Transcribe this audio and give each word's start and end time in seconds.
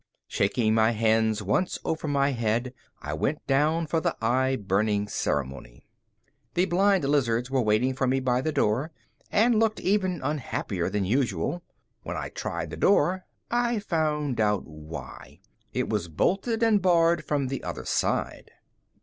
Shaking 0.27 0.73
my 0.73 0.93
hands 0.93 1.43
once 1.43 1.77
over 1.85 2.07
my 2.07 2.31
head, 2.31 2.73
I 3.03 3.13
went 3.13 3.45
down 3.45 3.85
for 3.85 4.01
the 4.01 4.17
eye 4.19 4.55
burning 4.55 5.07
ceremony. 5.07 5.85
The 6.55 6.65
blind 6.65 7.03
lizards 7.03 7.51
were 7.51 7.61
waiting 7.61 7.93
for 7.93 8.07
me 8.07 8.19
by 8.19 8.41
the 8.41 8.51
door 8.51 8.91
and 9.31 9.59
looked 9.59 9.79
even 9.79 10.19
unhappier 10.23 10.89
than 10.89 11.05
usual. 11.05 11.61
When 12.01 12.17
I 12.17 12.29
tried 12.29 12.71
the 12.71 12.77
door, 12.77 13.25
I 13.51 13.77
found 13.77 14.39
out 14.41 14.65
why 14.67 15.39
it 15.71 15.87
was 15.87 16.07
bolted 16.07 16.63
and 16.63 16.81
barred 16.81 17.23
from 17.23 17.45
the 17.49 17.63
other 17.63 17.85
side. 17.85 18.49